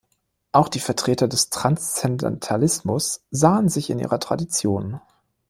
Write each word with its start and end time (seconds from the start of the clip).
Auch 0.51 0.67
die 0.67 0.79
Vertreter 0.79 1.27
des 1.27 1.51
Transzendentalismus 1.51 3.21
sahen 3.29 3.69
sich 3.69 3.91
in 3.91 3.99
ihrer 3.99 4.19
Tradition. 4.19 4.99